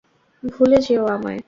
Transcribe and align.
ভুলে 0.43 0.77
যেও 0.81 1.03
আমায়। 1.07 1.39